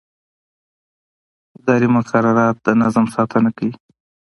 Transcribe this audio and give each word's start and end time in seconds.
اداري 1.59 1.87
مقررات 1.95 2.55
د 2.65 2.67
نظم 2.81 3.05
ساتنه 3.15 3.49
کوي. 3.57 3.75